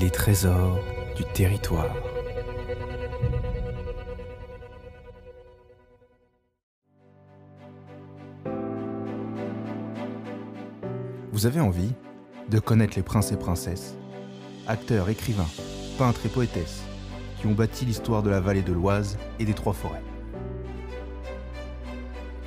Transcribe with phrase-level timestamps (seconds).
[0.00, 0.78] Les trésors
[1.16, 1.94] du territoire.
[11.32, 11.92] Vous avez envie
[12.48, 13.94] de connaître les princes et princesses,
[14.66, 15.46] acteurs, écrivains,
[15.98, 16.82] peintres et poétesses
[17.40, 20.02] qui ont bâti l'histoire de la vallée de l'Oise et des Trois Forêts.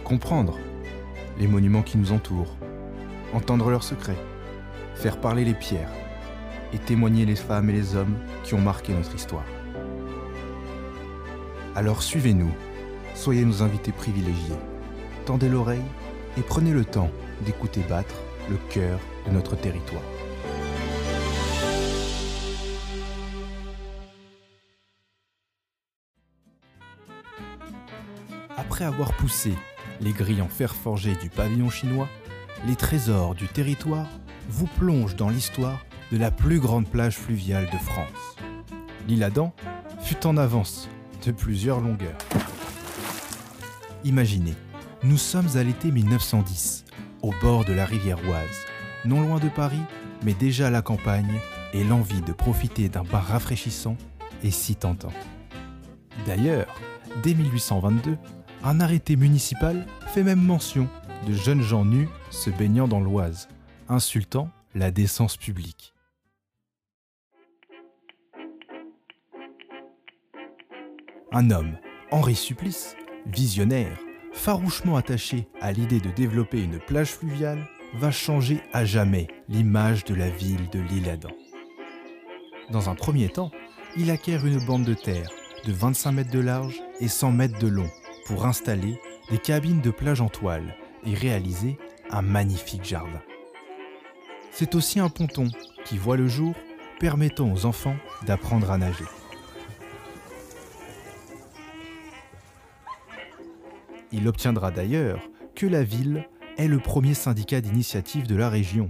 [0.03, 0.57] Comprendre
[1.39, 2.57] les monuments qui nous entourent,
[3.33, 4.17] entendre leurs secrets,
[4.95, 5.91] faire parler les pierres
[6.73, 9.45] et témoigner les femmes et les hommes qui ont marqué notre histoire.
[11.75, 12.51] Alors suivez-nous,
[13.13, 14.55] soyez nos invités privilégiés,
[15.25, 15.85] tendez l'oreille
[16.37, 17.11] et prenez le temps
[17.45, 18.15] d'écouter battre
[18.49, 20.01] le cœur de notre territoire.
[28.57, 29.53] Après avoir poussé
[30.01, 32.09] les grilles en fer forgé du pavillon chinois,
[32.65, 34.07] les trésors du territoire
[34.49, 35.79] vous plongent dans l'histoire
[36.11, 38.35] de la plus grande plage fluviale de France.
[39.07, 39.53] L'île Adam
[40.01, 40.89] fut en avance
[41.25, 42.17] de plusieurs longueurs.
[44.03, 44.55] Imaginez,
[45.03, 46.85] nous sommes à l'été 1910,
[47.21, 48.65] au bord de la rivière Oise,
[49.05, 49.81] non loin de Paris,
[50.23, 51.39] mais déjà à la campagne,
[51.73, 53.97] et l'envie de profiter d'un bar rafraîchissant
[54.43, 55.11] est si tentant.
[56.25, 56.79] D'ailleurs,
[57.23, 58.17] dès 1822,
[58.63, 60.87] un arrêté municipal fait même mention
[61.27, 63.49] de jeunes gens nus se baignant dans l'Oise,
[63.89, 65.93] insultant la décence publique.
[71.33, 71.77] Un homme,
[72.09, 73.99] Henri Supplice, visionnaire,
[74.31, 80.15] farouchement attaché à l'idée de développer une plage fluviale, va changer à jamais l'image de
[80.15, 81.31] la ville de l'Île-Adam.
[82.69, 83.51] Dans un premier temps,
[83.97, 85.29] il acquiert une bande de terre
[85.65, 87.89] de 25 mètres de large et 100 mètres de long
[88.25, 88.97] pour installer
[89.29, 91.77] des cabines de plage en toile et réaliser
[92.09, 93.21] un magnifique jardin.
[94.51, 95.49] C'est aussi un ponton
[95.83, 96.55] qui voit le jour
[97.01, 99.05] permettant aux enfants d'apprendre à nager.
[104.11, 105.21] Il obtiendra d'ailleurs
[105.55, 108.89] que la ville est le premier syndicat d'initiative de la région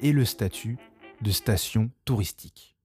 [0.00, 0.78] et le statut
[1.20, 2.76] de station touristique.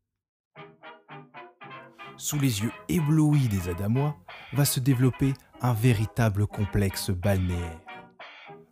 [2.17, 4.15] Sous les yeux éblouis des Adamois
[4.53, 7.79] va se développer un véritable complexe balnéaire.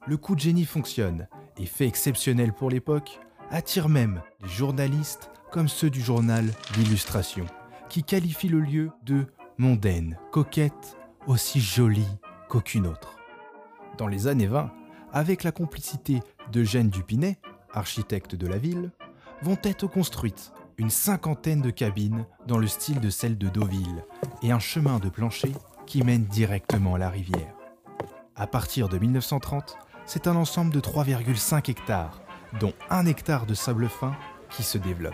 [0.07, 5.67] Le coup de génie fonctionne et fait exceptionnel pour l'époque, attire même les journalistes comme
[5.67, 6.45] ceux du journal
[6.77, 7.45] L'Illustration,
[7.89, 9.25] qui qualifient le lieu de
[9.57, 10.97] mondaine, coquette,
[11.27, 12.07] aussi jolie
[12.51, 13.15] qu'aucune autre.
[13.97, 14.71] Dans les années 20,
[15.13, 16.19] avec la complicité
[16.51, 17.37] d'Eugène Dupinet,
[17.71, 18.91] architecte de la ville,
[19.41, 24.03] vont être construites une cinquantaine de cabines dans le style de celle de Deauville
[24.43, 25.53] et un chemin de plancher
[25.85, 27.55] qui mène directement à la rivière.
[28.35, 32.21] À partir de 1930, c'est un ensemble de 3,5 hectares,
[32.59, 34.13] dont 1 hectare de sable fin,
[34.49, 35.13] qui se développe.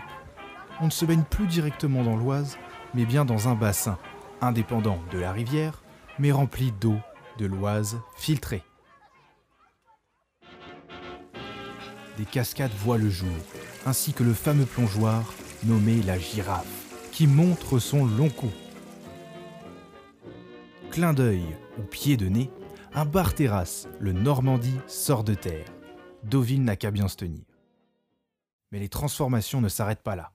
[0.80, 2.58] On ne se baigne plus directement dans l'Oise,
[2.94, 3.96] mais bien dans un bassin,
[4.40, 5.84] indépendant de la rivière,
[6.18, 6.96] mais rempli d'eau
[7.38, 8.62] de l'Oise filtrée.
[12.18, 13.28] Des cascades voient le jour,
[13.86, 15.32] ainsi que le fameux plongeoir
[15.64, 16.66] nommé la girafe,
[17.12, 18.50] qui montre son long cou.
[20.90, 22.50] Clin d'œil ou pied de nez,
[22.92, 25.66] un bar terrasse, le Normandie, sort de terre.
[26.24, 27.44] Deauville n'a qu'à bien se tenir.
[28.72, 30.32] Mais les transformations ne s'arrêtent pas là.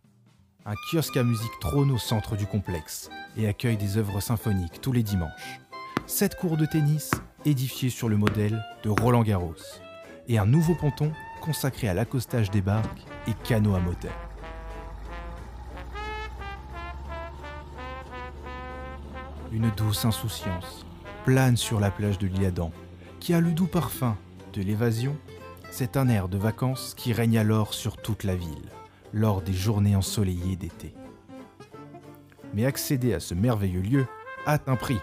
[0.65, 4.93] Un kiosque à musique trône au centre du complexe et accueille des œuvres symphoniques tous
[4.93, 5.59] les dimanches.
[6.05, 7.11] Sept cours de tennis
[7.45, 9.55] édifiés sur le modèle de Roland Garros.
[10.27, 14.13] Et un nouveau ponton consacré à l'accostage des barques et canots à moteur.
[19.53, 20.85] Une douce insouciance
[21.23, 22.71] plane sur la plage de l'Iadan,
[23.21, 24.17] qui a le doux parfum
[24.51, 25.15] de l'évasion.
[25.71, 28.69] C'est un air de vacances qui règne alors sur toute la ville,
[29.13, 30.93] lors des journées ensoleillées d'été.
[32.53, 34.05] Mais accéder à ce merveilleux lieu
[34.45, 34.99] a un prix.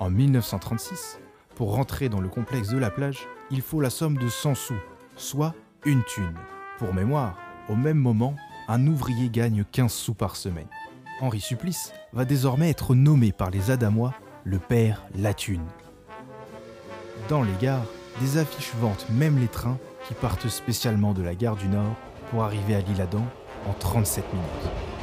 [0.00, 1.18] En 1936,
[1.56, 4.74] pour rentrer dans le complexe de la plage, il faut la somme de 100 sous,
[5.16, 5.54] soit
[5.84, 6.36] une thune.
[6.78, 7.36] Pour mémoire,
[7.68, 8.36] au même moment,
[8.68, 10.68] un ouvrier gagne 15 sous par semaine.
[11.20, 14.14] Henri Supplice va désormais être nommé par les Adamois
[14.44, 15.66] le père Latune.
[17.28, 17.86] Dans les gares,
[18.20, 21.96] des affiches vantent même les trains qui partent spécialement de la gare du Nord
[22.30, 23.26] pour arriver à l'Île-Adam
[23.68, 24.97] en 37 minutes.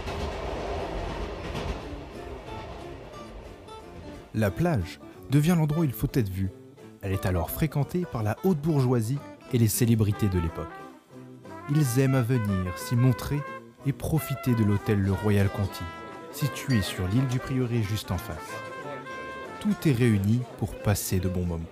[4.35, 4.99] La plage
[5.29, 6.49] devient l'endroit où il faut être vu.
[7.01, 9.17] Elle est alors fréquentée par la haute bourgeoisie
[9.53, 10.67] et les célébrités de l'époque.
[11.69, 13.39] Ils aiment à venir s'y montrer
[13.85, 15.83] et profiter de l'hôtel Le Royal Conti,
[16.33, 18.51] situé sur l'île du Prieuré juste en face.
[19.61, 21.63] Tout est réuni pour passer de bons moments.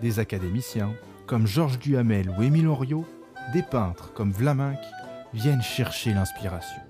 [0.00, 0.92] Des académiciens
[1.26, 3.06] comme Georges Duhamel ou Émile Henriot,
[3.52, 4.80] des peintres comme Vlaminck
[5.32, 6.82] viennent chercher l'inspiration.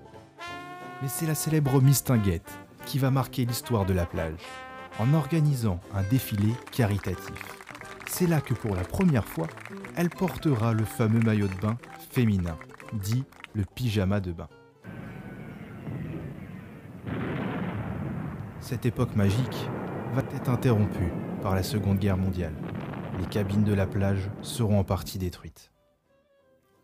[1.03, 2.51] Mais c'est la célèbre Mistinguette
[2.89, 4.39] qui va marquer l'histoire de la plage
[4.97, 7.35] en organisant un défilé caritatif.
[8.07, 9.45] C'est là que pour la première fois,
[9.95, 11.77] elle portera le fameux maillot de bain
[12.09, 12.57] féminin,
[12.93, 14.47] dit le pyjama de bain.
[18.59, 19.69] Cette époque magique
[20.15, 21.13] va être interrompue
[21.43, 22.55] par la Seconde Guerre mondiale.
[23.19, 25.71] Les cabines de la plage seront en partie détruites.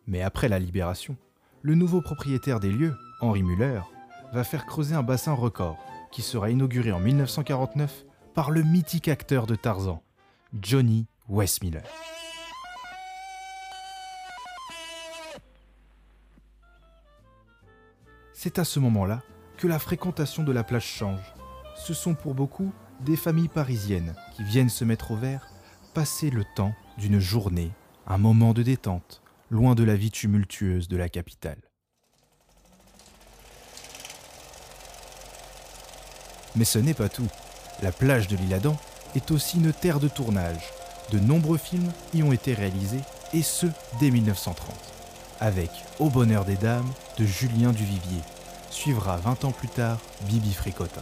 [0.06, 1.18] Mais après la libération,
[1.64, 3.82] le nouveau propriétaire des lieux, Henri Muller,
[4.34, 5.80] va faire creuser un bassin record
[6.12, 10.02] qui sera inauguré en 1949 par le mythique acteur de Tarzan,
[10.62, 11.82] Johnny Westmiller.
[18.34, 19.24] C'est à ce moment-là
[19.58, 21.34] que la fréquentation de la plage change.
[21.76, 25.48] Ce sont pour beaucoup des familles parisiennes qui viennent se mettre au vert,
[25.94, 27.72] passer le temps d'une journée,
[28.06, 31.62] un moment de détente, loin de la vie tumultueuse de la capitale.
[36.56, 37.28] Mais ce n'est pas tout.
[37.82, 38.78] La plage de l'Île-Adam
[39.16, 40.72] est aussi une terre de tournage.
[41.12, 43.02] De nombreux films y ont été réalisés,
[43.34, 43.68] et ce
[44.00, 44.74] dès 1930.
[45.40, 45.70] Avec
[46.00, 48.22] Au bonheur des dames de Julien Duvivier.
[48.70, 51.02] Suivra 20 ans plus tard Bibi Fricotin.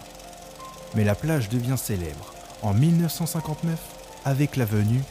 [0.95, 3.79] Mais la plage devient célèbre en 1959
[4.25, 5.01] avec la venue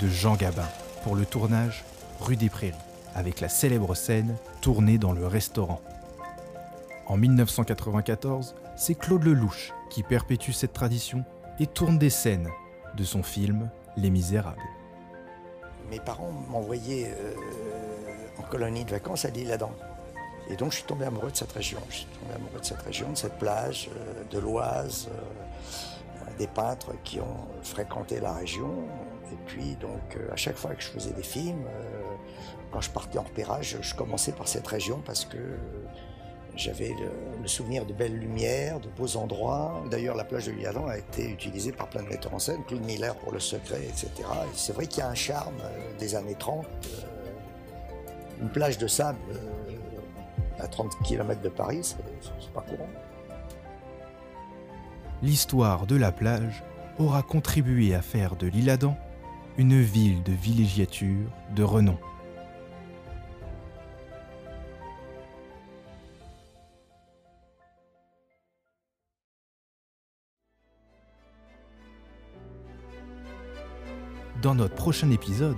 [0.00, 0.68] de Jean Gabin
[1.02, 1.84] pour le tournage
[2.20, 2.74] Rue des Prairies,
[3.14, 5.80] avec la célèbre scène tournée dans le restaurant.
[7.06, 11.24] En 1994, c'est Claude Lelouch qui perpétue cette tradition
[11.58, 12.48] et tourne des scènes
[12.96, 14.62] de son film Les Misérables.
[15.90, 17.34] Mes parents m'envoyaient euh,
[18.38, 19.72] en colonie de vacances à l'île-Adam.
[20.50, 21.78] Et donc je suis tombé amoureux de cette région.
[21.88, 26.46] Je suis tombé amoureux de cette région, de cette plage, euh, de l'Oise, euh, des
[26.46, 28.70] peintres qui ont fréquenté la région.
[29.32, 31.64] Et puis donc à chaque fois que je faisais des films,
[32.70, 35.36] quand je partais en repérage, je commençais par cette région parce que
[36.58, 36.94] j'avais
[37.40, 39.82] le, souvenir de belles lumières, de beaux endroits.
[39.90, 42.84] D'ailleurs, la plage de Liadan a été utilisée par plein de metteurs en scène, Claude
[42.84, 44.28] Miller pour Le Secret, etc.
[44.54, 46.66] C'est vrai qu'il y a un charme euh, des années 30.
[46.66, 52.88] Euh, une plage de sable euh, à 30 km de Paris, c'est pas courant.
[55.22, 56.62] L'histoire de la plage
[56.98, 58.96] aura contribué à faire de l'Île-Adam
[59.56, 61.98] une ville de villégiature de renom.
[74.40, 75.56] Dans notre prochain épisode,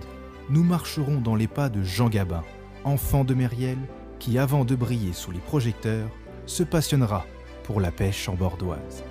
[0.49, 2.43] nous marcherons dans les pas de Jean Gabin,
[2.85, 3.77] enfant de Mériel,
[4.19, 6.09] qui avant de briller sous les projecteurs,
[6.47, 7.27] se passionnera
[7.65, 9.05] pour la pêche en bordoise.